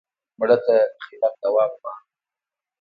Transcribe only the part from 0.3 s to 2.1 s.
مړه ته د خیرات دوام غواړو